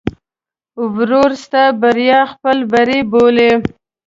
ورور 0.93 1.31
ستا 1.43 1.63
بریا 1.81 2.21
خپل 2.31 2.57
بری 2.71 2.99
بولي. 3.11 3.51